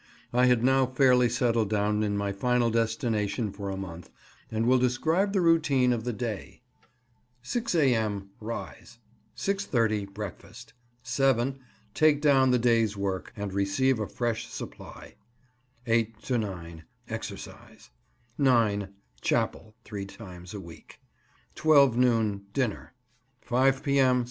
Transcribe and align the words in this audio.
I 0.33 0.47
had 0.47 0.63
now 0.63 0.87
fairly 0.87 1.29
settled 1.29 1.69
down 1.69 2.01
in 2.01 2.17
my 2.17 2.31
final 2.33 2.71
destination 2.71 3.51
for 3.51 3.69
a 3.69 3.77
month, 3.77 4.09
and 4.49 4.65
will 4.65 4.79
describe 4.79 5.31
the 5.31 5.41
routine 5.41 5.93
of 5.93 6.05
the 6.05 6.11
day:— 6.11 6.61
6 7.43 7.75
A.M. 7.75 8.31
—Rise. 8.39 8.97
6.30 9.37 10.07
„—Breakfast. 10.15 10.73
7 11.03 11.59
„—Take 11.93 12.19
down 12.19 12.49
the 12.49 12.57
day's 12.57 12.97
work, 12.97 13.31
and 13.37 13.53
receive 13.53 13.99
a 13.99 14.07
fresh 14.07 14.47
supply. 14.47 15.17
8 15.85 16.19
to 16.23 16.39
9 16.39 16.83
„—Exercise. 17.07 17.91
9 18.39 18.89
„—Chapel 19.21 19.75
(three 19.85 20.07
times 20.07 20.55
a 20.55 20.59
week). 20.59 20.99
12 21.53 21.95
noon 21.95 22.45
—Dinner. 22.55 22.95
5 23.41 23.83
P.M. 23.83 24.19